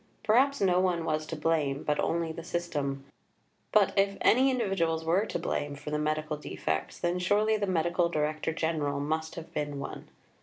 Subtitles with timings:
[0.23, 3.05] Perhaps no one was to blame, but only the system;
[3.71, 8.09] but if any individuals were to blame for the medical defects, then surely the Medical
[8.09, 10.07] Director General must have been one.